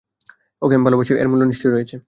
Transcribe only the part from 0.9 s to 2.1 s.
আমি, এর মূল্য নিশ্চয়ই রয়েছে!